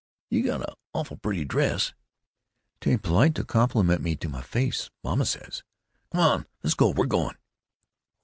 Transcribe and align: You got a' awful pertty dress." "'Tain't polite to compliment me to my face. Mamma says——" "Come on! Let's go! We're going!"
You 0.31 0.43
got 0.43 0.61
a' 0.67 0.73
awful 0.93 1.17
pertty 1.17 1.45
dress." 1.45 1.93
"'Tain't 2.79 3.03
polite 3.03 3.35
to 3.35 3.43
compliment 3.45 4.01
me 4.01 4.15
to 4.15 4.29
my 4.29 4.41
face. 4.41 4.89
Mamma 5.03 5.27
says——" 5.27 5.61
"Come 6.11 6.21
on! 6.21 6.45
Let's 6.63 6.73
go! 6.73 6.89
We're 6.89 7.05
going!" 7.05 7.35